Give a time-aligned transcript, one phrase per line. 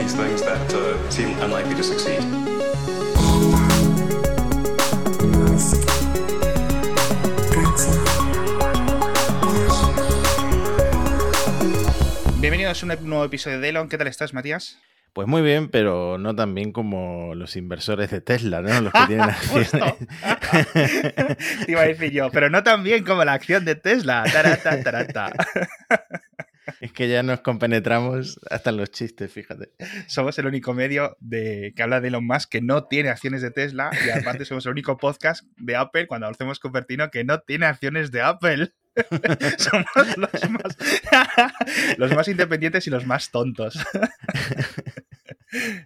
[0.00, 2.20] these things that uh, seem unlikely to succeed.
[12.40, 13.90] Bienvenidos a un nuevo episodio de Elon.
[13.90, 14.78] ¿Qué tal estás, Matías?
[15.12, 18.80] Pues muy bien, pero no tan bien como los inversores de Tesla, ¿no?
[18.80, 19.70] Los que tienen acciones.
[21.66, 24.24] Te iba a decir yo, pero no tan bien como la acción de Tesla.
[24.32, 25.32] Tarata, tarata.
[26.80, 29.70] Es que ya nos compenetramos hasta en los chistes, fíjate.
[30.06, 33.50] Somos el único medio de, que habla de Elon Musk que no tiene acciones de
[33.50, 37.66] Tesla y aparte somos el único podcast de Apple cuando hacemos Cupertino que no tiene
[37.66, 38.72] acciones de Apple.
[39.58, 40.76] Somos los más,
[41.98, 43.78] los más independientes y los más tontos.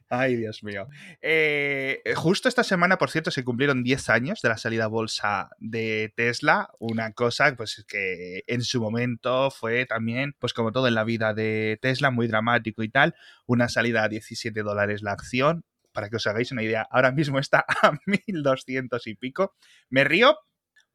[0.09, 0.89] Ay, Dios mío.
[1.23, 5.51] Eh, justo esta semana, por cierto, se cumplieron 10 años de la salida a bolsa
[5.59, 6.71] de Tesla.
[6.79, 11.35] Una cosa pues, que en su momento fue también, pues como todo en la vida
[11.35, 13.15] de Tesla, muy dramático y tal.
[13.47, 15.65] Una salida a 17 dólares la acción.
[15.93, 19.55] Para que os hagáis una idea, ahora mismo está a 1.200 y pico.
[19.89, 20.37] Me río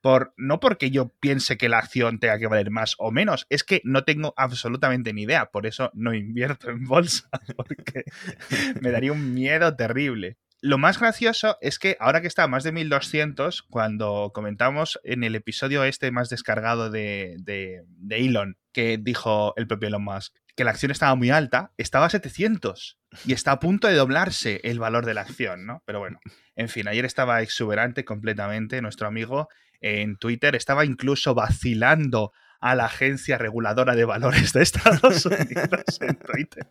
[0.01, 3.63] por, no porque yo piense que la acción tenga que valer más o menos, es
[3.63, 8.03] que no tengo absolutamente ni idea, por eso no invierto en bolsa, porque
[8.81, 10.37] me daría un miedo terrible.
[10.61, 15.23] Lo más gracioso es que ahora que está a más de 1200, cuando comentamos en
[15.23, 20.35] el episodio este más descargado de, de, de Elon, que dijo el propio Elon Musk,
[20.57, 24.59] que la acción estaba muy alta, estaba a 700 y está a punto de doblarse
[24.65, 25.81] el valor de la acción, ¿no?
[25.85, 26.19] Pero bueno,
[26.57, 29.47] en fin, ayer estaba exuberante completamente nuestro amigo
[29.81, 36.15] en Twitter, estaba incluso vacilando a la agencia reguladora de valores de Estados Unidos en
[36.31, 36.67] Twitter.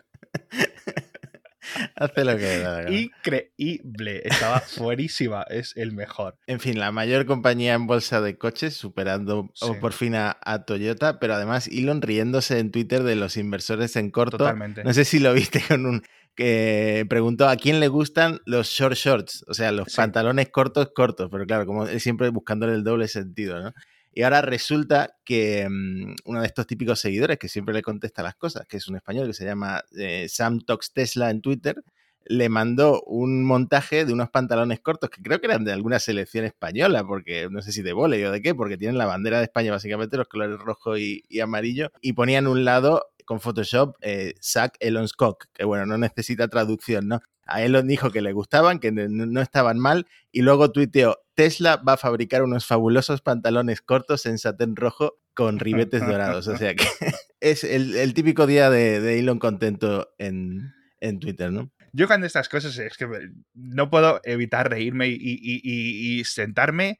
[1.97, 2.91] Hace lo que da.
[2.91, 6.37] Increíble, estaba fuerísima, es el mejor.
[6.47, 9.67] En fin, la mayor compañía en bolsa de coches, superando Sí.
[9.81, 14.11] por fin a, a Toyota, pero además Elon riéndose en Twitter de los inversores en
[14.11, 14.39] corto.
[14.39, 14.85] Totalmente.
[14.85, 16.03] No sé si lo viste con un
[16.35, 19.97] que preguntó a quién le gustan los short shorts, o sea, los Sí.
[19.97, 23.73] pantalones cortos, cortos, pero claro, como siempre buscándole el doble sentido, ¿no?
[24.19, 28.35] Y ahora resulta que mm, uno de estos típicos seguidores que siempre le contesta las
[28.35, 31.85] cosas, que es un español que se llama eh, Sam Tox Tesla en Twitter,
[32.25, 36.45] le mandó un montaje de unos pantalones cortos que creo que eran de alguna selección
[36.45, 39.45] española, porque no sé si de volei o de qué, porque tienen la bandera de
[39.45, 44.79] España básicamente, los colores rojo y, amarillo, y ponían un lado con Photoshop eh, Zack
[44.81, 47.21] Elon's Cock, que bueno, no necesita traducción, ¿no?
[47.49, 51.95] A Elon dijo que le gustaban, que no, estaban mal, y luego tuiteó, Tesla va
[51.95, 56.47] a fabricar unos fabulosos pantalones cortos en satén rojo con ribetes dorados.
[56.49, 56.85] O sea que
[57.41, 61.71] es el, el típico día de, de Elon contento en, en Twitter, ¿no?
[61.93, 66.25] Yo cuando estas cosas es que me- no puedo evitar reírme y, y- y- y
[66.25, 66.99] sentarme,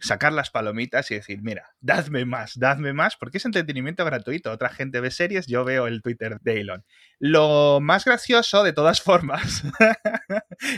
[0.00, 4.50] sacar las palomitas y decir, mira, dadme más, dadme más, porque es entretenimiento gratuito.
[4.50, 6.84] Otra gente ve series, yo veo el Twitter de Elon.
[7.18, 9.62] Lo más gracioso, de todas formas,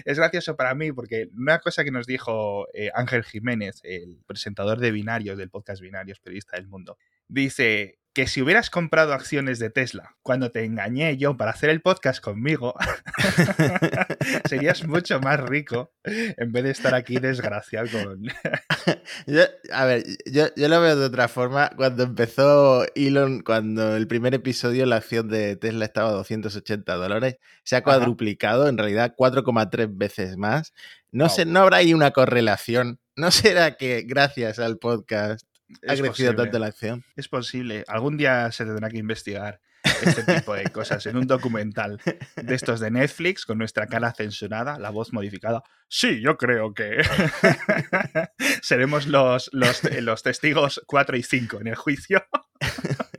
[0.04, 4.78] es gracioso para mí porque una cosa que nos dijo eh, Ángel Jiménez, el presentador
[4.78, 9.70] de Binarios, del podcast Binarios, periodista del mundo, dice que si hubieras comprado acciones de
[9.70, 12.74] Tesla cuando te engañé yo para hacer el podcast conmigo,
[14.48, 18.24] serías mucho más rico en vez de estar aquí desgraciado con...
[19.28, 21.70] Yo- a ver, yo, yo lo veo de otra forma.
[21.76, 27.36] Cuando empezó Elon, cuando el primer episodio la acción de Tesla estaba a 280 dólares,
[27.62, 27.84] se ha Ajá.
[27.84, 30.72] cuadruplicado, en realidad 4,3 veces más.
[31.12, 32.98] No, sé, no habrá ahí una correlación.
[33.14, 35.46] ¿No será que gracias al podcast
[35.86, 37.04] ha Es crecido posible, tanto la acción?
[37.16, 37.84] es posible.
[37.88, 39.60] Algún día se tendrá que investigar
[40.02, 42.00] este tipo de cosas en un documental
[42.36, 45.62] de estos de Netflix con nuestra cara censurada, la voz modificada.
[45.88, 46.98] Sí, yo creo que
[48.62, 52.24] seremos los, los, los testigos 4 y 5 en el juicio.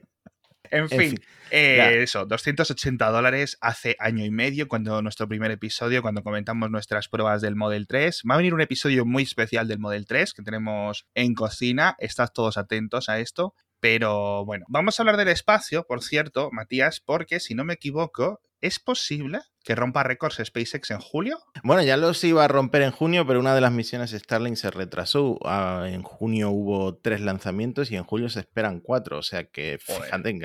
[0.72, 1.22] En En fin, fin,
[1.52, 7.08] eh, eso, 280 dólares hace año y medio, cuando nuestro primer episodio, cuando comentamos nuestras
[7.08, 8.24] pruebas del Model 3.
[8.30, 11.96] Va a venir un episodio muy especial del Model 3 que tenemos en cocina.
[12.00, 13.54] Estad todos atentos a esto.
[13.80, 18.42] Pero bueno, vamos a hablar del espacio, por cierto, Matías, porque si no me equivoco,
[18.62, 21.40] ¿es posible que rompa récords SpaceX en julio?
[21.64, 24.72] Bueno, ya los iba a romper en junio, pero una de las misiones Starlink se
[24.72, 25.38] retrasó.
[25.46, 29.20] Ah, en junio hubo tres lanzamientos y en julio se esperan cuatro.
[29.20, 30.40] O sea que, fíjate,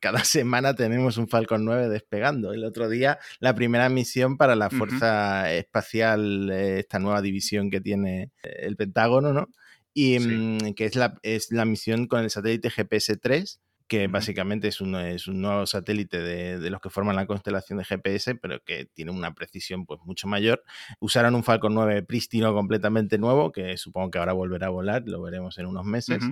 [0.00, 2.52] cada semana tenemos un Falcon 9 despegando.
[2.52, 4.70] El otro día, la primera misión para la.
[4.70, 9.48] Fuerza Espacial, eh, esta nueva división que tiene eh, el Pentágono, ¿no?
[9.94, 10.28] Y Sí.
[10.28, 14.94] mm, que es la, es la misión con el satélite GPS-3 que básicamente es un,
[14.96, 18.86] es un nuevo satélite de, de los que forman la constelación de GPS, pero que
[18.86, 20.62] tiene una precisión pues mucho mayor.
[21.00, 25.22] Usaron un Falcon 9 prístino completamente nuevo, que supongo que ahora volverá a volar, lo
[25.22, 26.22] veremos en unos meses.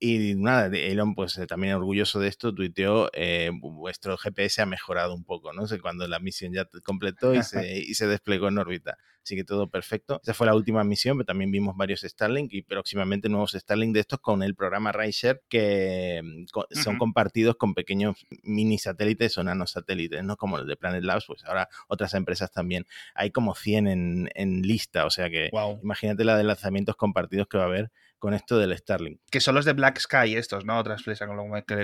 [0.00, 5.12] Y nada, Elon, pues eh, también orgulloso de esto, tuiteó, eh, vuestro GPS ha mejorado
[5.12, 5.66] un poco, ¿no?
[5.66, 8.96] sé, cuando la misión ya completó y se, y se desplegó en órbita.
[9.28, 10.20] Así que todo perfecto.
[10.22, 14.00] Esa fue la última misión, pero también vimos varios Starlink y próximamente nuevos Starlink de
[14.00, 20.24] estos con el programa RideShare que mm, son compartidos con pequeños mini satélites o nanosatélites,
[20.24, 20.38] ¿no?
[20.38, 22.86] Como el de Planet Labs, pues ahora otras empresas también.
[23.14, 25.50] Hay como 100 en, en lista, o sea que
[25.82, 29.20] imagínate la de lanzamientos compartidos que va a haber con esto del Starlink.
[29.30, 30.78] Que son los de Black Sky estos, ¿no?
[30.78, 31.28] Otras empresas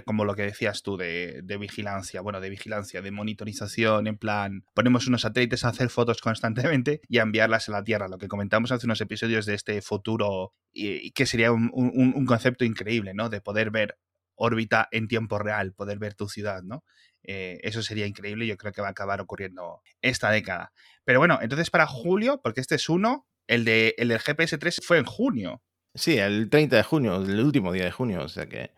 [0.05, 5.07] como, lo que decías tú de, vigilancia, bueno, de vigilancia, de monitorización, en plan, ponemos
[5.07, 8.73] unos satélites a hacer fotos constantemente y a enviarlas a la Tierra, lo que comentamos
[8.73, 13.29] hace unos episodios de este futuro y, que sería un, concepto increíble, ¿no?
[13.29, 13.99] De poder ver
[14.37, 16.85] órbita en tiempo real, poder ver tu ciudad, ¿no?
[17.23, 20.73] Eh, eso sería increíble yo creo que va a acabar ocurriendo esta década.
[21.05, 24.99] Pero bueno, entonces para julio, porque este es uno, el, de, el del GPS-3 fue
[24.99, 25.63] en junio.
[25.95, 28.73] Sí, el 30 de junio, el último día de junio, o sea que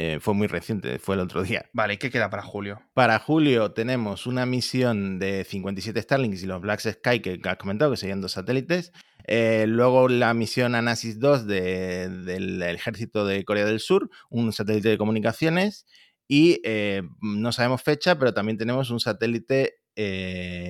[0.00, 1.68] eh, fue muy reciente, fue el otro día.
[1.72, 2.80] Vale, ¿y qué queda para julio?
[2.94, 7.90] Para julio tenemos una misión de 57 Starlings y los Black Sky que has comentado,
[7.90, 8.92] que serían dos satélites.
[9.24, 14.98] Eh, luego la misión Anasis 2 del ejército de Corea del Sur, un satélite de
[14.98, 15.84] comunicaciones.
[16.28, 19.80] Y eh, no sabemos fecha, pero también tenemos un satélite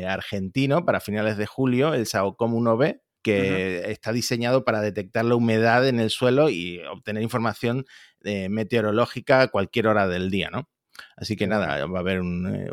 [0.08, 3.02] argentino para finales de julio, el SAOCOM 1B,
[3.32, 7.86] que está diseñado para detectar la humedad en el suelo y obtener información
[8.24, 10.68] eh, meteorológica a cualquier hora del día, ¿no?
[11.16, 12.70] Así que nada, va a haber un, eh,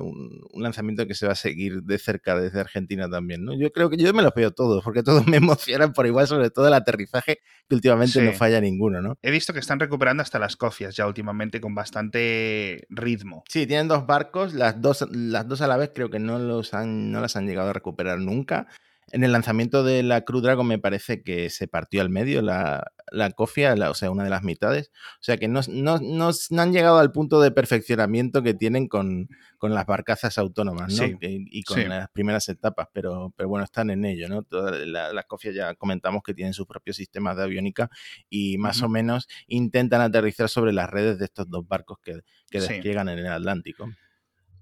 [0.55, 3.57] lanzamiento que se va a seguir de cerca desde Argentina también, ¿no?
[3.57, 6.49] Yo creo que yo me los veo todos, porque todos me emocionan por igual, sobre
[6.49, 9.17] todo el aterrizaje, que últimamente no falla ninguno, ¿no?
[9.21, 13.43] He visto que están recuperando hasta las cofias ya últimamente con bastante ritmo.
[13.49, 16.73] Sí, tienen dos barcos, las dos, las dos a la vez creo que no, los
[16.73, 18.67] han, no las han llegado a recuperar nunca.
[19.11, 22.91] En el lanzamiento de la Crew Dragon me parece que se partió al medio la,
[23.11, 24.91] la cofia, o sea, una de las mitades.
[25.19, 29.29] O sea que no, no, han llegado al punto de perfeccionamiento que tienen con,
[29.61, 31.17] las barcazas autónomas, ¿no?
[31.21, 34.43] y, con las primeras etapas, pero, pero bueno, están en ello, ¿no?
[34.43, 37.89] Todas las cofias ya comentamos que tienen sus propios sistemas de aviónica
[38.29, 42.21] y más o menos intentan aterrizar sobre las redes de estos dos barcos que,
[42.51, 43.89] que despliegan en el Atlántico.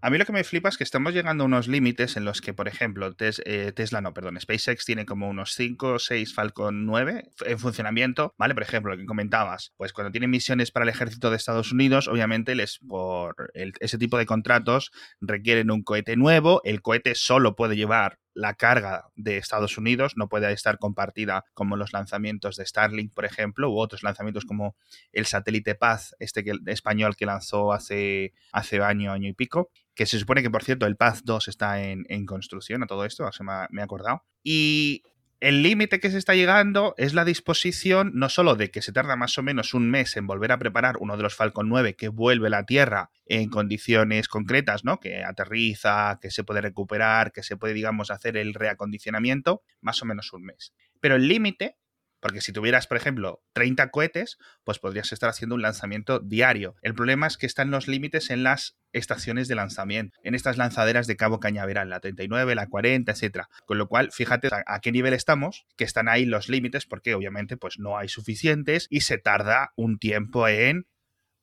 [0.06, 2.42] A mí lo que me flipa es que estamos llegando a unos límites en los
[2.42, 6.86] que, por ejemplo, eh, Tesla, no, perdón, SpaceX tiene como unos 5 o 6 Falcon
[6.86, 8.54] 9 en funcionamiento, ¿vale?
[8.54, 12.10] Por ejemplo, lo que comentabas, pues cuando tienen misiones para el ejército de Estados Unidos,
[12.10, 14.92] obviamente les, por ese tipo de contratos
[15.22, 20.28] requieren un cohete nuevo, el cohete solo puede llevar la carga de Estados Unidos no
[20.28, 24.76] puede estar compartida como los lanzamientos de Starlink, por ejemplo, u otros lanzamientos como
[25.12, 30.06] el satélite Paz, este que, español que lanzó hace, hace año, año y pico, que
[30.06, 33.32] se supone que, por cierto, el Paz 2 está en, en construcción a todo esto,
[33.32, 34.24] se me me he acordado.
[34.44, 35.04] Y
[35.44, 39.18] el límite que se está llegando es la disposición no solo de que se tarda
[39.18, 42.08] más o menos un mes en volver a preparar uno de los Falcon 9 que
[42.08, 45.02] vuelve a la Tierra en condiciones concretas, ¿no?
[45.02, 50.06] Que aterriza, que se puede recuperar, que se puede, digamos, hacer el reacondicionamiento, más o
[50.06, 50.74] menos un mes.
[51.02, 51.76] Pero el límite
[52.24, 56.76] porque si tuvieras, por ejemplo, 30 cohetes, pues podrías estar haciendo un lanzamiento diario.
[56.82, 61.06] El problema es que están los límites en las estaciones de lanzamiento, en estas lanzaderas
[61.06, 63.50] de Cabo Cañaveral, la 39, la 40, etcétera.
[63.66, 67.58] Con lo cual, fíjate a, qué nivel estamos, que están ahí los límites, porque obviamente
[67.58, 70.88] pues no hay suficientes y se tarda un tiempo en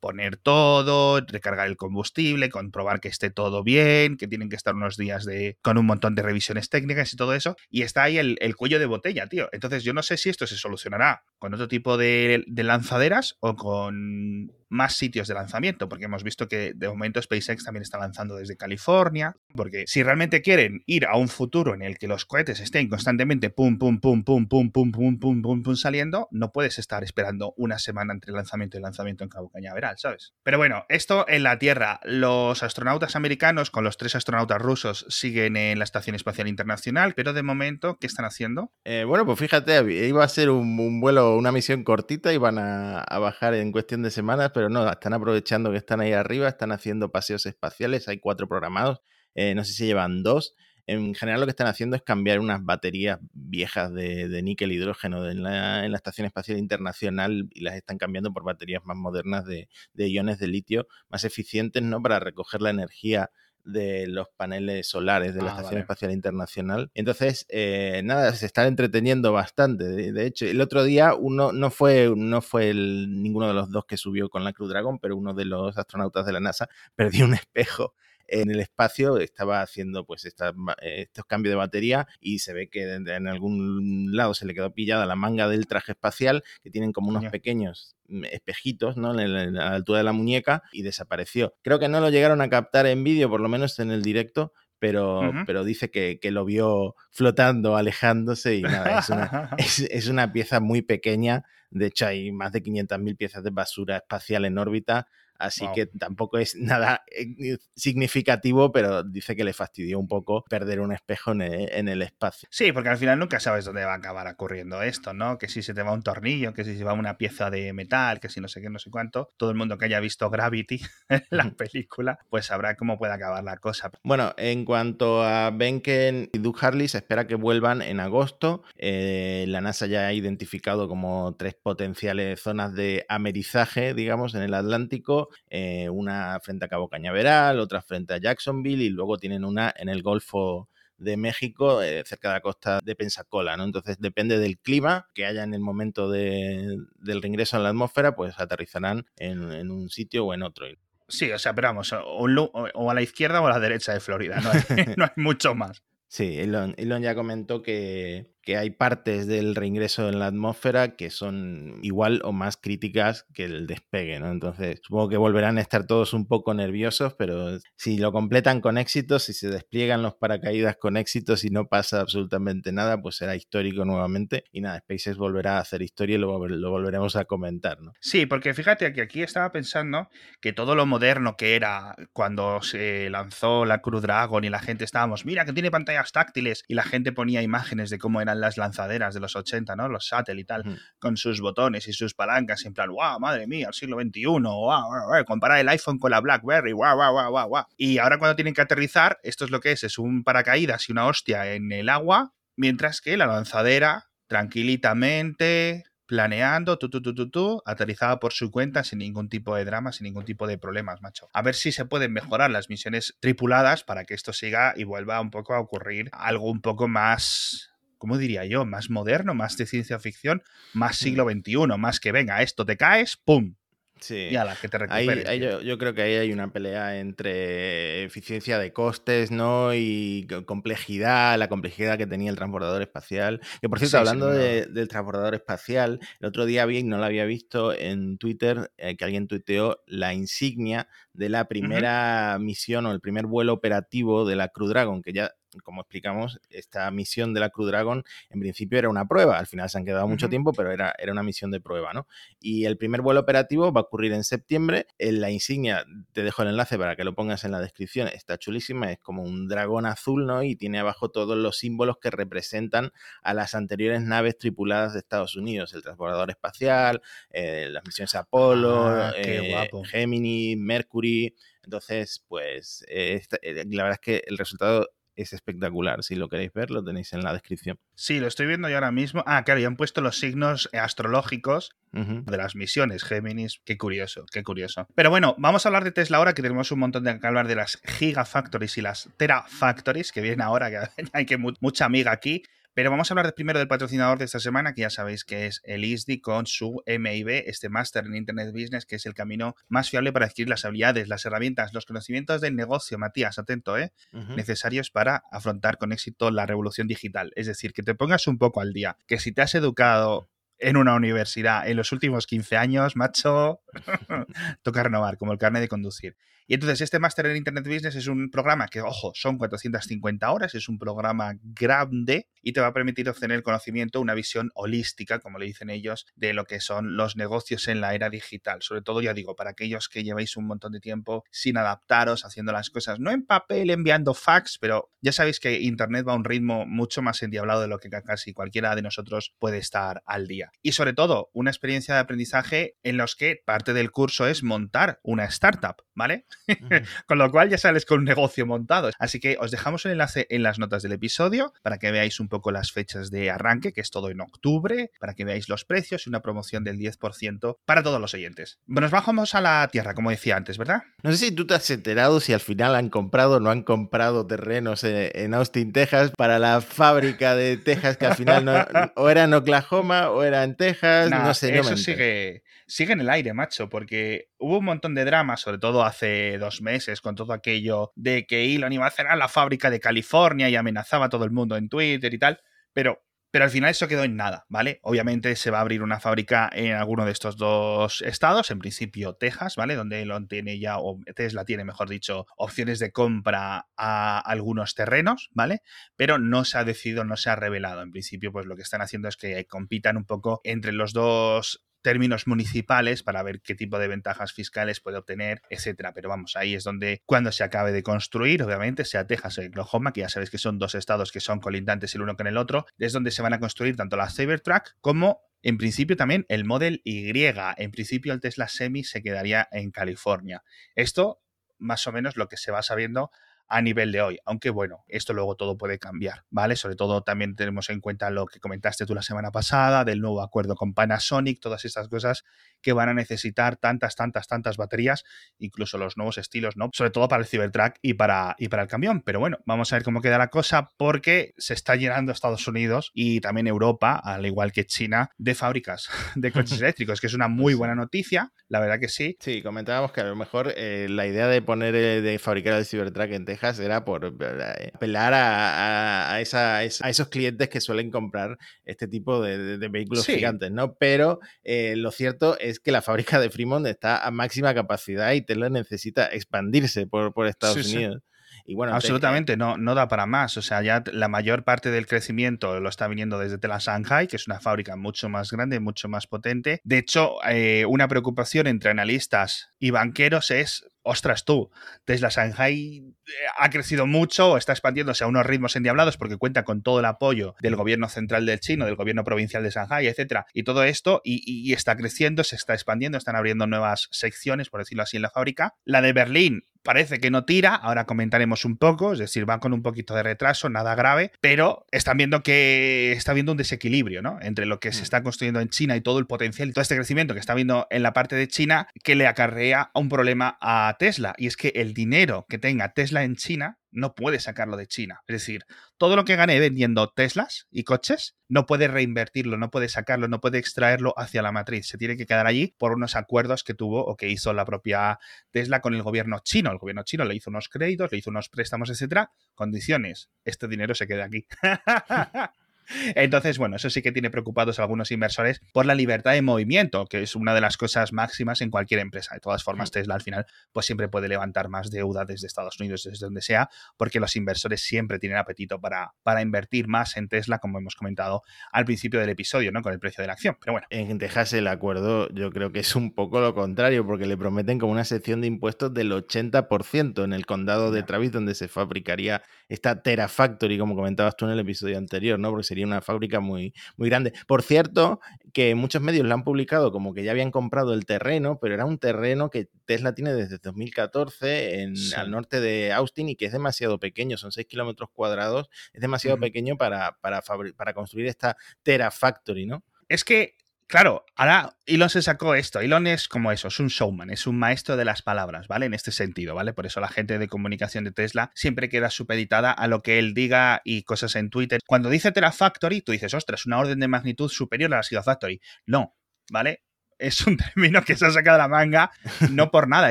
[0.01, 4.97] poner todo, recargar el combustible, comprobar que esté todo bien, que tienen que estar unos
[4.97, 7.57] días de, con un montón de revisiones técnicas y todo eso.
[7.69, 9.49] Y está ahí el, cuello de botella, tío.
[9.53, 13.55] Entonces yo no sé si esto se solucionará con otro tipo de, de lanzaderas o
[13.55, 18.37] con más sitios de lanzamiento, porque hemos visto que de momento SpaceX también está lanzando
[18.37, 22.61] desde California, porque si realmente quieren ir a un futuro en el que los cohetes
[22.61, 26.79] estén constantemente pum, pum, pum, pum, pum, pum, pum, pum, pum, pum, saliendo, no puedes
[26.79, 30.35] estar esperando una semana entre lanzamiento y lanzamiento en Cabo Cañaveral, ¿sabes?
[30.43, 35.57] Pero bueno, esto en la Tierra, los astronautas americanos con los tres astronautas rusos siguen
[35.57, 38.73] en la Estación Espacial Internacional, pero de momento, ¿qué están haciendo?
[39.07, 43.55] bueno, pues fíjate, iba a ser un, vuelo, una misión cortita, iban a, a bajar
[43.55, 47.47] en cuestión de semanas, pero no, están aprovechando que están ahí arriba, están haciendo paseos
[47.47, 49.01] espaciales, hay cuatro programados,
[49.35, 50.55] eh, no sé si llevan dos.
[50.87, 55.43] En general lo que están haciendo es cambiar unas baterías viejas de, níquel hidrógeno en
[55.43, 60.39] la, Estación Espacial Internacional y las están cambiando por baterías más modernas de, de iones
[60.41, 62.03] de litio, más eficientes, ¿no?
[62.03, 63.31] Para recoger la energía
[63.65, 66.91] de los paneles solares de la ah, Estación Espacial Internacional.
[66.95, 69.85] Entonces, eh, nada, se están entreteniendo bastante.
[69.85, 73.97] De, hecho, el otro día uno no fue, no fue ninguno de los dos que
[73.97, 77.35] subió con la Crew Dragon, pero uno de los astronautas de la NASA perdió un
[77.35, 77.95] espejo
[78.31, 82.69] en el espacio estaba haciendo pues esta, eh, estos cambios de batería y se ve
[82.69, 86.93] que en algún lado se le quedó pillada la manga del traje espacial que tienen
[86.93, 89.11] como unos pequeños mm, espejitos ¿no?
[89.11, 91.55] a la altura de la muñeca y desapareció.
[91.63, 94.53] Creo que no lo llegaron a captar en vídeo, por lo menos en el directo,
[94.79, 100.33] pero, pero dice que, que, lo vio flotando, alejándose y nada, es una, es, una
[100.33, 101.45] pieza muy pequeña.
[101.71, 105.07] De hecho, hay más de 500.000 piezas de basura espacial en órbita
[105.41, 110.81] Así que tampoco es nada eh, significativo, pero dice que le fastidió un poco perder
[110.81, 112.49] un espejo en el, espacio.
[112.51, 115.39] Sí, porque al final nunca sabes dónde va a acabar ocurriendo esto, ¿no?
[115.39, 118.21] Que si se te va un tornillo, que si se va una pieza de metal,
[118.21, 119.29] que si no sé qué, no sé cuánto.
[119.37, 120.81] Todo el mundo que haya visto Gravity,
[121.31, 123.91] la película, pues sabrá cómo puede acabar la cosa.
[124.03, 128.63] Bueno, en cuanto a Benken y Doug Harley, se espera que vuelvan en agosto.
[128.77, 134.55] Eh, la NASA ya ha identificado como tres potenciales zonas de amerizaje, digamos, en el
[134.55, 139.73] Atlántico eh, una frente a Cabo Cañaveral, otra frente a Jacksonville y luego tienen una
[139.77, 140.69] en el Golfo
[141.01, 143.65] de México, eh, cerca de la costa de Pensacola, ¿no?
[143.65, 148.39] Entonces depende del clima que haya en el momento del reingreso en la atmósfera, pues
[148.39, 150.67] aterrizarán en, un sitio o en otro.
[151.09, 154.41] Sí, o sea, pero vamos, o, a la izquierda o a la derecha de Florida,
[154.41, 154.61] no hay,
[154.97, 155.83] no hay mucho más.
[156.07, 161.11] Sí, Elon, Elon, ya comentó que, que hay partes del reingreso en la atmósfera que
[161.11, 164.29] son igual o más críticas que el despegue, ¿no?
[164.29, 168.77] Entonces, supongo que volverán a estar todos un poco nerviosos, pero si lo completan con
[168.77, 173.37] éxito, si se despliegan los paracaídas con éxito, si no pasa absolutamente nada, pues será
[173.37, 174.43] histórico nuevamente.
[174.51, 177.93] Y nada, SpaceX volverá a hacer historia y lo, lo volveremos a comentar, ¿no?
[178.01, 180.09] Sí, porque fíjate que aquí estaba pensando
[180.41, 184.83] que todo lo moderno que era cuando se lanzó la Crew Dragon y la gente
[184.83, 188.57] estábamos, mira que tiene pantallas táctiles y la gente ponía imágenes de cómo eran las
[188.57, 189.89] lanzaderas de los 80, ¿no?
[189.89, 193.69] Los Satellite y tal, con sus botones y sus palancas, en plan, wow, madre mía,
[193.69, 197.49] el siglo XXI, wow, wow, comparar el iPhone con la BlackBerry, wow, wow, wow, wow,
[197.49, 197.65] wow.
[197.77, 200.93] Y ahora cuando tienen que aterrizar, esto es lo que es, es un paracaídas y
[200.93, 207.31] una hostia en el agua, mientras que la lanzadera, tranquilitamente, planeando, tú, tú, tú, tú,
[207.31, 211.01] tú, aterrizada por su cuenta sin ningún tipo de drama, sin ningún tipo de problemas,
[211.03, 211.29] macho.
[211.33, 215.21] A ver si se pueden mejorar las misiones tripuladas para que esto siga y vuelva
[215.21, 217.70] un poco a ocurrir algo un poco más
[218.01, 218.65] ¿cómo diría yo?
[218.65, 220.43] Más moderno, más de ciencia ficción,
[220.73, 221.05] más mm.
[221.05, 223.55] siglo XXI, más que venga, esto te caes, ¡pum!
[224.01, 224.29] Sí.
[224.31, 225.63] Y a la que te recuperes.
[225.63, 229.75] yo, creo que ahí hay una pelea entre eficiencia de costes, ¿no?
[229.75, 233.43] Y complejidad, la complejidad que tenía el transbordador espacial.
[233.61, 237.75] Que por cierto, hablando del transbordador espacial, el otro día vi, no lo había visto
[237.75, 243.27] en Twitter, eh, que alguien tuiteó la insignia de la primera misión o el primer
[243.27, 247.67] vuelo operativo de la Crew Dragon, que ya como explicamos, esta misión de la Crew
[247.67, 249.39] Dragon en principio era una prueba.
[249.39, 252.07] Al final se han quedado mucho tiempo, pero era, era una misión de prueba, ¿no?
[252.41, 254.87] Y el primer vuelo operativo va a ocurrir en septiembre.
[254.99, 258.39] En la insignia, te dejo el enlace para que lo pongas en la descripción, está
[258.39, 260.43] chulísima, es como un dragón azul, ¿no?
[260.43, 262.93] Y tiene abajo todos los símbolos que representan
[263.23, 268.87] a las anteriores naves tripuladas de Estados Unidos, el transbordador espacial, eh, las misiones Apolo,
[268.87, 271.35] ah, eh, Gemini, Mercury.
[271.63, 274.91] Entonces, pues eh, la verdad es que el resultado
[275.23, 276.03] es espectacular.
[276.03, 277.79] Si lo queréis ver, lo tenéis en la descripción.
[277.95, 279.23] Sí, lo estoy viendo yo ahora mismo.
[279.27, 283.61] Ah, claro, ya han puesto los signos astrológicos de las misiones Géminis.
[283.65, 284.87] Qué curioso, qué curioso.
[284.95, 287.49] Pero bueno, vamos a hablar de Tesla ahora, que tenemos un montón de que hablar
[287.49, 292.43] de las Gigafactories y las Terafactories, que vienen ahora, que hay que mucha amiga aquí.
[292.81, 295.61] Pero vamos a hablar primero del patrocinador de esta semana, que ya sabéis que es
[295.65, 299.91] el ISDI con su MIB, este Master en Internet Business, que es el camino más
[299.91, 303.93] fiable para adquirir las habilidades, las herramientas, los conocimientos del negocio, Matías, atento, ¿eh?
[304.35, 307.33] necesarios para afrontar con éxito la revolución digital.
[307.37, 310.79] Es decir, que te pongas un poco al día, que si te has educado en
[310.79, 313.61] una universidad en los últimos 15 años, macho,
[314.63, 316.17] toca renovar, como el carnet de conducir.
[316.51, 320.53] Y entonces este Master en Internet Business es un programa que, ojo, son 450 horas,
[320.57, 325.39] es un programa grande y te va a permitir obtener conocimiento, una visión holística, como
[325.39, 328.63] le dicen ellos, de lo que son los negocios en la era digital.
[328.63, 332.51] Sobre todo, ya digo, para aquellos que lleváis un montón de tiempo sin adaptaros, haciendo
[332.51, 336.25] las cosas, no en papel, enviando fax, pero ya sabéis que Internet va a un
[336.25, 340.51] ritmo mucho más endiablado de lo que casi cualquiera de nosotros puede estar al día.
[340.63, 344.99] Y sobre todo, una experiencia de aprendizaje en los que parte del curso es montar
[345.05, 346.27] una startup, ¿vale?
[347.07, 348.91] con lo cual ya sales con un negocio montado.
[348.99, 352.29] Así que os dejamos el enlace en las notas del episodio para que veáis un
[352.29, 356.07] poco las fechas de arranque, que es todo en octubre, para que veáis los precios
[356.07, 358.59] y una promoción del 10% para todos los oyentes.
[358.67, 360.83] Bueno, nos bajamos a la tierra, como decía antes, ¿verdad?
[361.03, 363.63] No sé si tú te has enterado si al final han comprado o no han
[363.63, 368.67] comprado terrenos en Austin, Texas, para la fábrica de Texas, que al final no,
[368.97, 371.59] o era en Oklahoma o era en Texas, no sé.
[371.59, 375.85] Eso sigue, sigue en el aire, macho, porque hubo un montón de drama, sobre todo
[375.85, 379.81] hace dos meses, con todo aquello de que Elon iba a cerrar la fábrica de
[379.81, 382.41] California y amenazaba a todo el mundo en Twitter y tal,
[382.73, 384.81] pero pero al final eso quedó en nada, ¿vale?
[384.83, 389.15] Obviamente se va a abrir una fábrica en alguno de estos dos estados, en principio
[389.15, 389.77] Texas, ¿vale?
[389.77, 395.29] Donde Elon tiene ya, o Tesla tiene, mejor dicho, opciones de compra a algunos terrenos,
[395.33, 395.63] ¿vale?
[395.95, 397.83] Pero no se ha decidido, no se ha revelado.
[397.83, 401.65] En principio, pues lo que están haciendo es que compitan un poco entre los dos
[401.83, 405.93] términos municipales para ver qué tipo de ventajas fiscales puede obtener, etcétera.
[405.93, 409.93] Pero vamos, ahí es donde cuando se acabe de construir, obviamente, sea Texas o Oklahoma,
[409.93, 412.67] que ya sabéis que son dos estados que son colindantes el uno con el otro,
[412.79, 416.83] es donde se van a construir tanto la Cybertruck como en principio también el Model
[416.85, 417.11] Y.
[417.57, 420.43] En principio el Tesla Semi se quedaría en California.
[420.75, 421.23] Esto
[421.59, 423.11] más o menos lo que se va sabiendo
[423.51, 424.19] a nivel de hoy.
[424.25, 426.57] Aunque bueno, esto luego todo puede cambiar, ¿vale?
[426.57, 430.23] Sobre todo también tenemos en cuenta lo que comentaste tú la semana pasada, del nuevo
[430.23, 432.25] acuerdo con Panasonic, todas estas cosas
[432.63, 435.05] que van a necesitar tantas, tantas, tantas baterías,
[435.39, 436.71] incluso los nuevos estilos, ¿no?
[436.73, 439.03] Sobre todo para el Cybertruck y para, y para el camión.
[439.03, 442.93] Pero bueno, vamos a ver cómo queda la cosa porque se está llenando Estados Unidos
[442.95, 447.27] y también Europa, al igual que China, de fábricas de coches eléctricos, que es una
[447.27, 449.17] muy buena noticia, la verdad que sí.
[449.19, 452.65] Sí, comentábamos que a lo mejor eh, la idea de poner, eh, de fabricar el
[452.65, 458.87] Cybertruck en Texas era por eh, apelar a, a, esos clientes que suelen comprar este
[458.89, 460.75] tipo de, vehículos gigantes, ¿no?
[460.75, 465.23] Pero eh, lo cierto es que la fábrica de Fremont está a máxima capacidad y
[465.23, 468.03] Tesla necesita expandirse por, Estados Unidos.
[468.47, 470.37] Y Absolutamente, no, no da para más.
[470.37, 474.17] O sea, ya la mayor parte del crecimiento lo está viniendo desde Tesla Shanghai, que
[474.17, 476.61] es una fábrica mucho más grande, mucho más potente.
[476.65, 481.51] De hecho, eh, una preocupación entre analistas y banqueros es ostras tú,
[481.85, 486.63] Tesla Shanghai eh, ha crecido mucho, está expandiéndose a unos ritmos endiablados porque cuenta con
[486.63, 490.43] todo el apoyo del gobierno central del chino, del gobierno provincial de Shanghai, etcétera, y
[490.43, 494.97] todo esto, y, está creciendo, se está expandiendo, están abriendo nuevas secciones, por decirlo así,
[494.97, 495.55] en la fábrica.
[495.65, 499.53] La de Berlín parece que no tira, ahora comentaremos un poco, es decir, va con
[499.53, 504.19] un poquito de retraso, nada grave, pero están viendo que está habiendo un desequilibrio, ¿no?
[504.21, 504.83] Entre lo que se mm.
[504.83, 507.67] está construyendo en China y todo el potencial y todo este crecimiento que está viendo
[507.71, 511.53] en la parte de China que le acarrea un problema a Tesla, y es que
[511.57, 515.03] el dinero que tenga Tesla en China no puede sacarlo de China.
[515.07, 515.45] Es decir,
[515.79, 520.21] todo lo que gane vendiendo Teslas y coches, no puede reinvertirlo, no puede sacarlo, no
[520.21, 521.69] puede extraerlo hacia la matriz.
[521.69, 524.99] Se tiene que quedar allí por unos acuerdos que tuvo o que hizo la propia
[525.31, 526.51] Tesla con el gobierno chino.
[526.51, 529.11] El gobierno chino le hizo unos créditos, le hizo unos préstamos, etcétera.
[529.35, 530.11] Condiciones.
[530.25, 531.27] Este dinero se queda aquí.
[532.95, 536.87] Entonces, bueno, eso sí que tiene preocupados a algunos inversores por la libertad de movimiento,
[536.87, 539.15] que es una de las cosas máximas en cualquier empresa.
[539.15, 542.85] De todas formas, Tesla al final, pues siempre puede levantar más deuda desde Estados Unidos,
[542.85, 547.39] desde donde sea, porque los inversores siempre tienen apetito para, para invertir más en Tesla,
[547.39, 549.63] como hemos comentado al principio del episodio, ¿no?
[549.63, 550.37] Con el precio de la acción.
[550.41, 550.67] Pero bueno.
[550.71, 554.59] En Texas el acuerdo yo creo que es un poco lo contrario, porque le prometen
[554.59, 559.23] como una sección de impuestos del 80% en el condado de Travis, donde se fabricaría
[559.49, 562.31] esta Terafactory, como comentabas tú en el episodio anterior, ¿no?
[562.31, 564.13] Porque sería una fábrica muy, muy grande.
[564.27, 565.01] Por cierto,
[565.33, 568.65] que muchos medios la han publicado como que ya habían comprado el terreno, pero era
[568.65, 573.33] un terreno que Tesla tiene desde 2014 en, al norte de Austin y que es
[573.33, 577.23] demasiado pequeño, son 6 kilómetros cuadrados, es demasiado pequeño para, para,
[577.57, 579.65] para construir esta Terafactory, ¿no?
[579.89, 580.37] Es que
[580.71, 582.61] Claro, ahora Elon se sacó esto.
[582.61, 585.67] Elon es como eso, es un showman, es un maestro de las palabras, ¿vale?
[585.67, 586.53] En este sentido, ¿vale?
[586.53, 590.15] Por eso la gente de comunicación de Tesla siempre queda supeditada a lo que él
[590.15, 591.59] diga y cosas en Twitter.
[591.67, 595.41] Cuando dice Terafactory, tú dices, ostras, una orden de magnitud superior a la Gigafactory.
[595.67, 595.97] No,
[596.31, 596.63] ¿vale?
[597.01, 598.91] Es un término que se ha sacado de la manga,
[599.31, 599.91] no por nada,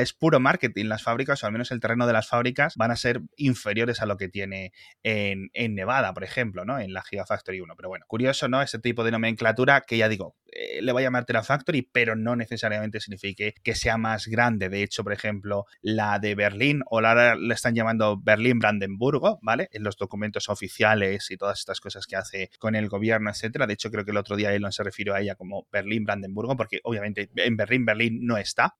[0.00, 0.86] es puro marketing.
[0.86, 4.06] Las fábricas, o al menos el terreno de las fábricas, van a ser inferiores a
[4.06, 6.78] lo que tiene en, Nevada, por ejemplo, ¿no?
[6.78, 7.76] En la Gigafactory 1.
[7.76, 8.60] Pero bueno, curioso, ¿no?
[8.62, 12.34] Ese tipo de nomenclatura que ya digo, eh, le voy a llamar Terafactory, pero no
[12.34, 14.68] necesariamente signifique que sea más grande.
[14.68, 19.68] De hecho, por ejemplo, la de Berlín, o la le están llamando Berlín-Brandenburgo, ¿vale?
[19.72, 23.66] En los documentos oficiales y todas estas cosas que hace con el gobierno, etcétera.
[23.66, 26.80] De hecho, creo que el otro día Elon se refirió a ella como Berlín-Brandenburgo, porque
[26.82, 28.76] obviamente en Berlín, Berlín no está.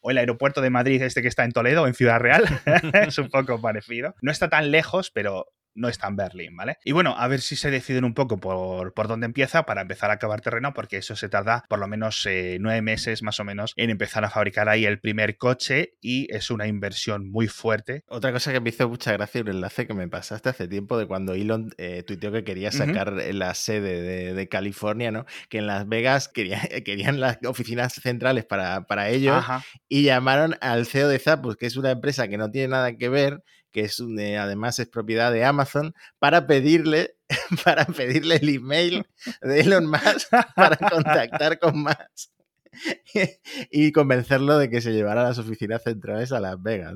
[0.00, 2.44] o el aeropuerto de Madrid, este que está en Toledo, en Ciudad Real,
[2.94, 4.14] es un poco parecido.
[4.22, 6.78] No está tan lejos, pero no está en Berlín, ¿vale?
[6.84, 10.10] Y bueno, a ver si se deciden un poco por, por dónde empieza para empezar
[10.10, 13.44] a acabar terreno, porque eso se tarda por lo menos eh, nueve meses más o
[13.44, 18.04] menos en empezar a fabricar ahí el primer coche y es una inversión muy fuerte.
[18.08, 21.06] Otra cosa que me hizo mucha gracia, un enlace que me pasaste hace tiempo de
[21.06, 25.26] cuando Elon eh, tuiteó que quería sacar la sede de, California, ¿no?
[25.48, 29.44] Que en Las Vegas quería, querían las oficinas centrales para, para ellos
[29.88, 33.08] y llamaron al CEO de Zappos, que es una empresa que no tiene nada que
[33.08, 37.16] ver que es además es propiedad de Amazon, para pedirle,
[37.64, 39.06] para pedirle el email
[39.42, 42.32] de Elon Musk para contactar con más.
[43.70, 46.94] y convencerlo de que se llevara las oficinas centrales a Las Vegas.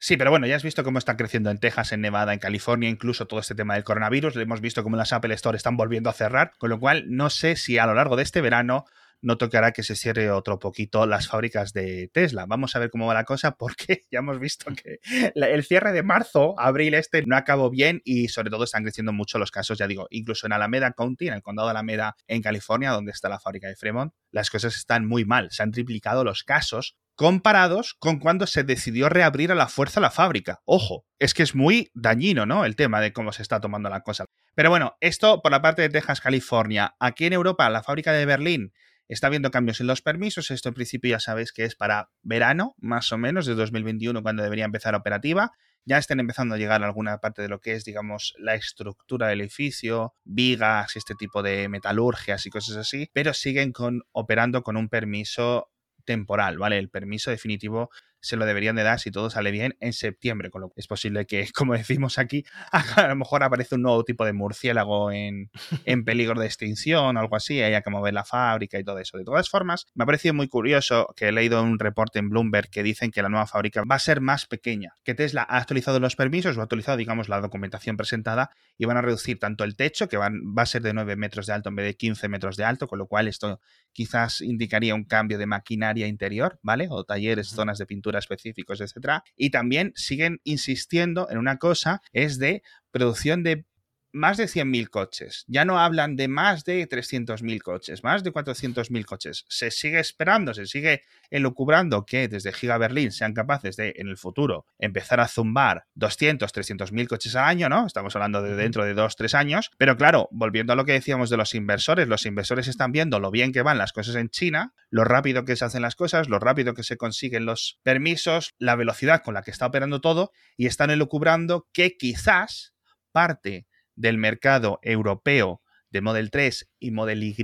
[0.00, 2.88] Sí, pero bueno, ya has visto cómo están creciendo en Texas, en Nevada, en California,
[2.88, 4.36] incluso todo este tema del coronavirus.
[4.36, 7.56] Hemos visto cómo las Apple Store están volviendo a cerrar, con lo cual no sé
[7.56, 8.84] si a lo largo de este verano
[9.20, 12.46] no tocará que se cierre otro poquito las fábricas de Tesla.
[12.46, 15.00] Vamos a ver cómo va la cosa porque ya hemos visto que
[15.34, 19.38] el cierre de marzo, abril este, no acabó bien y sobre todo están creciendo mucho
[19.38, 22.90] los casos, ya digo, incluso en Alameda County, en el condado de Alameda, en California,
[22.90, 25.48] donde está la fábrica de Fremont, las cosas están muy mal.
[25.50, 30.12] Se han triplicado los casos comparados con cuando se decidió reabrir a la fuerza la
[30.12, 30.60] fábrica.
[30.64, 32.64] Ojo, es que es muy dañino, ¿no?
[32.64, 34.26] El tema de cómo se está tomando la cosa.
[34.54, 36.94] Pero bueno, esto por la parte de Texas, California.
[37.00, 38.72] Aquí en Europa, la fábrica de Berlín
[39.08, 40.50] está habiendo cambios en los permisos.
[40.50, 44.42] Esto en principio ya sabéis que es para verano, más o menos, de 2021, cuando
[44.42, 45.52] debería empezar operativa.
[45.84, 49.40] Ya están empezando a llegar alguna parte de lo que es, digamos, la estructura del
[49.40, 54.90] edificio, vigas, este tipo de metalurgias y cosas así, pero siguen con, operando con un
[54.90, 55.70] permiso
[56.04, 56.78] temporal, ¿vale?
[56.78, 57.90] El permiso definitivo
[58.20, 60.86] se lo deberían de dar si todo sale bien en septiembre, con lo que es
[60.86, 65.50] posible que, como decimos aquí, a lo mejor aparece un nuevo tipo de murciélago en,
[65.84, 69.18] en peligro de extinción o algo así, haya que mover la fábrica y todo eso.
[69.18, 72.70] De todas formas, me ha parecido muy curioso que he leído un reporte en Bloomberg
[72.70, 76.00] que dicen que la nueva fábrica va a ser más pequeña, que Tesla ha actualizado
[76.00, 79.76] los permisos o ha actualizado, digamos, la documentación presentada y van a reducir tanto el
[79.76, 82.28] techo, que van, va a ser de 9 metros de alto en vez de 15
[82.28, 83.60] metros de alto, con lo cual esto
[83.92, 86.88] quizás indicaría un cambio de maquinaria interior, ¿vale?
[86.90, 89.24] O talleres, zonas de pintura específicos, etcétera.
[89.36, 93.66] Y también siguen insistiendo en una cosa, es de producción de
[94.12, 95.44] más de 100.000 coches.
[95.48, 99.44] Ya no hablan de más de 300.000 coches, más de 400.000 coches.
[99.48, 104.16] Se sigue esperando, se sigue elucubrando que desde Giga Berlín sean capaces de, en el
[104.16, 107.86] futuro, empezar a zumbar 200, 300.000 coches al año, ¿no?
[107.86, 109.70] Estamos hablando de dentro de 2, 3 años.
[109.76, 113.30] Pero claro, volviendo a lo que decíamos de los inversores, los inversores están viendo lo
[113.30, 116.38] bien que van las cosas en China, lo rápido que se hacen las cosas, lo
[116.38, 120.66] rápido que se consiguen los permisos, la velocidad con la que está operando todo, y
[120.66, 122.74] están elucubrando que quizás
[123.12, 123.67] parte
[123.98, 127.34] del mercado europeo de Model 3 y Model Y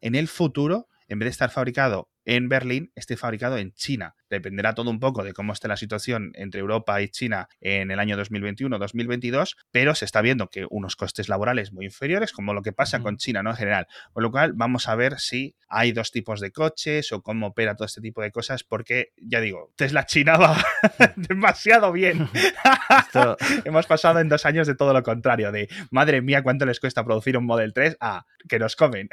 [0.00, 4.74] en el futuro, en vez de estar fabricado en Berlín, esté fabricado en China dependerá
[4.74, 8.16] todo un poco de cómo esté la situación entre Europa y China en el año
[8.18, 13.00] 2021-2022, pero se está viendo que unos costes laborales muy inferiores, como lo que pasa
[13.00, 13.50] con China, ¿no?
[13.50, 13.86] En general.
[14.12, 17.74] Con lo cual, vamos a ver si hay dos tipos de coches o cómo opera
[17.74, 20.56] todo este tipo de cosas, porque, ya digo, Tesla China va
[21.16, 22.28] demasiado bien.
[23.64, 27.04] Hemos pasado en dos años de todo lo contrario, de madre mía, cuánto les cuesta
[27.04, 29.08] producir un Model 3 a que nos comen.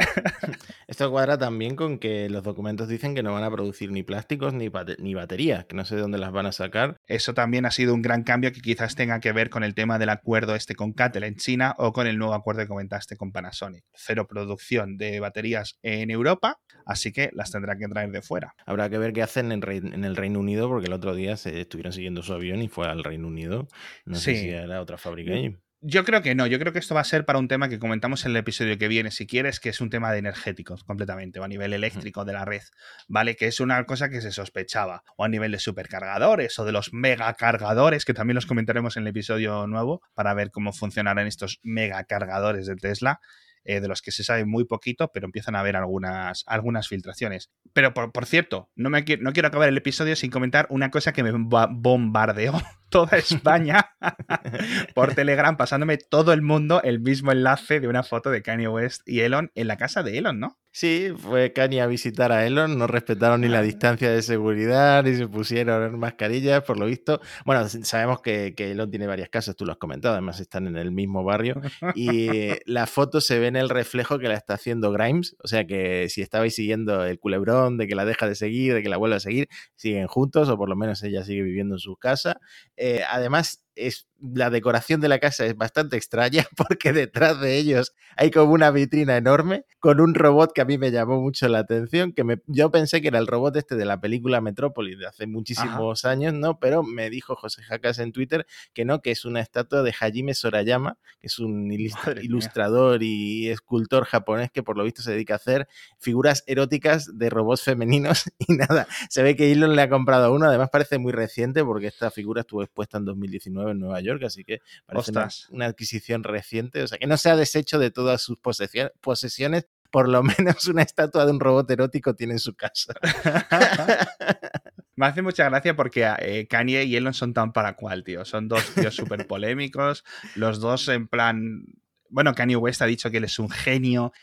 [0.88, 4.54] Esto cuadra también con que los documentos dicen que no van a producir ni plásticos
[4.54, 6.98] ni, ni baterías, que no sé de dónde las van a sacar.
[7.08, 10.00] Eso también ha sido un gran cambio que quizás tenga que ver con el tema
[10.00, 13.32] del acuerdo este con Cattel en China o con el nuevo acuerdo que comentaste con
[13.32, 13.84] Panasonic.
[13.94, 18.56] Cero producción de baterías en Europa, así que las tendrá que traer de fuera.
[18.66, 21.94] Habrá que ver qué hacen en, el Reino Unido, porque el otro día se estuvieron
[21.94, 23.68] siguiendo su avión y fue al Reino Unido.
[24.06, 25.58] No sé si era otra fábrica allí.
[25.84, 27.80] Yo creo que no, yo creo que esto va a ser para un tema que
[27.80, 31.40] comentamos en el episodio que viene, si quieres, que es un tema de energéticos completamente,
[31.40, 32.62] o a nivel eléctrico de la red,
[33.08, 33.36] ¿vale?
[33.36, 36.94] Que es una cosa que se sospechaba, o a nivel de supercargadores, o de los
[36.94, 42.68] megacargadores, que también los comentaremos en el episodio nuevo, para ver cómo funcionarán estos megacargadores
[42.68, 43.20] de Tesla.
[43.64, 47.52] Eh, de los que se sabe muy poquito, pero empiezan a haber algunas, algunas filtraciones.
[47.74, 51.22] Pero por, cierto, no, me, no quiero acabar el episodio sin comentar una cosa que
[51.22, 52.60] me bombardeó
[52.92, 53.90] toda España
[54.94, 59.02] por Telegram, pasándome todo el mundo el mismo enlace de una foto de Kanye West
[59.08, 60.60] y Elon en la casa de Elon, ¿no?
[60.74, 65.16] Sí, fue Kanye a visitar a Elon, no respetaron ni la distancia de seguridad, ni
[65.16, 67.20] se pusieron mascarillas, por lo visto.
[67.46, 70.78] Bueno, sabemos que, que Elon tiene varias casas, tú lo has comentado, además están en
[70.78, 71.60] el mismo barrio.
[71.94, 72.30] Y
[72.66, 76.08] la foto se ve en el reflejo que la está haciendo Grimes, o sea que
[76.08, 79.18] si estabais siguiendo el culebrón de que la deja de seguir, de que la vuelve
[79.18, 82.40] a seguir, siguen juntos, o por lo menos ella sigue viviendo en su casa.
[82.84, 87.94] Eh, además, es la decoración de la casa es bastante extraña porque detrás de ellos
[88.16, 91.60] hay como una vitrina enorme con un robot que a mí me llamó mucho la
[91.60, 95.08] atención, que me, yo pensé que era el robot este de la película Metrópolis de
[95.08, 96.60] hace muchísimos años, ¿no?
[96.60, 100.36] Pero me dijo José Jacas en Twitter que no, que es una estatua de Hajime
[100.36, 101.72] Sorayama, que es un
[102.22, 107.30] ilustrador y escultor japonés que por lo visto se dedica a hacer figuras eróticas de
[107.30, 111.12] robots femeninos y nada, se ve que Elon le ha comprado uno, además parece muy
[111.12, 115.12] reciente porque esta figura estuvo expuesta en 2019 en Nueva York así que parece
[115.52, 120.10] una, adquisición reciente, o sea, que no se ha deshecho de todas sus posesiones, por
[120.10, 122.94] lo menos una estatua de un robot erótico tiene en su casa.
[124.96, 128.24] Me hace mucha gracia porque eh, Kanye y Elon son tan para cual, tío.
[128.26, 130.04] Son dos tíos súper polémicos,
[130.36, 131.66] los dos en plan
[132.12, 134.14] bueno, Kanye West ha dicho que él es un genio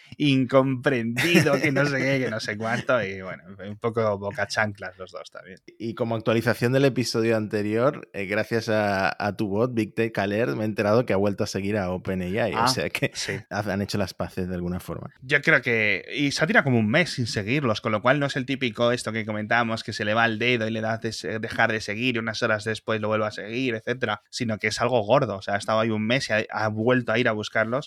[0.52, 4.96] incomprendido, que no sé qué, que no sé cuánto, y bueno, un poco boca chanclas
[4.98, 5.58] los dos también.
[5.78, 10.62] Y como actualización del episodio anterior, eh, gracias a, tu bot, Big Tech Alert, me
[10.62, 13.32] he enterado que ha vuelto a seguir a OpenAI, o Ah, sea que Sí.
[13.50, 15.10] han hecho las paces de alguna forma.
[15.22, 16.04] Yo creo que.
[16.14, 18.46] Y se ha tirado como un mes sin seguirlos, con lo cual no es el
[18.46, 21.72] típico esto que comentábamos, que se le va el dedo y le da de dejar
[21.72, 24.22] de seguir y unas horas después lo vuelve a seguir, etcétera.
[24.30, 25.36] Sino que es algo gordo.
[25.36, 27.32] O sea, ha estado ahí un mes y ha, ha vuelto a ir a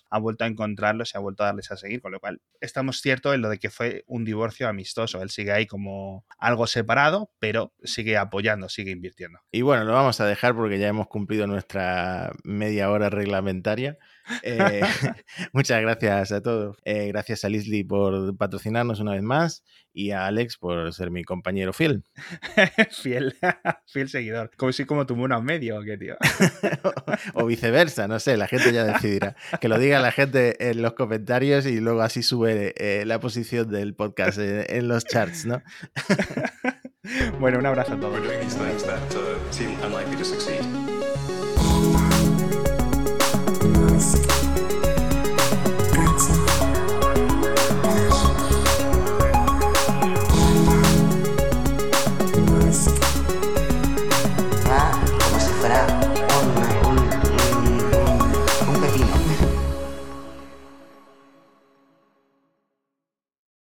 [0.10, 2.02] ha vuelto a encontrarlos y ha vuelto a darles a seguir.
[2.02, 5.22] Con lo cual, estamos cierto en lo de que fue un divorcio amistoso.
[5.22, 9.40] Él sigue ahí como algo separado, pero sigue apoyando, sigue invirtiendo.
[9.52, 13.98] Y bueno, lo vamos a dejar porque ya hemos cumplido nuestra media hora reglamentaria.
[14.44, 14.82] Eh,
[15.54, 16.78] muchas gracias a todos.
[16.86, 21.24] Eh, gracias a Leslie por patrocinarnos una vez más y a Alex por ser mi
[21.24, 22.04] compañero fiel.
[22.92, 23.36] fiel,
[23.86, 24.52] fiel seguidor.
[24.56, 26.16] Como si como tu mono medio, ¿o qué, tío?
[27.34, 29.36] o viceversa, no sé, la gente ya decidirá.
[29.60, 33.70] Que lo diga la gente en los comentarios y luego así sube eh, la posición
[33.70, 35.62] del podcast en, en los charts, ¿no?
[37.40, 38.22] bueno, un abrazo a todos.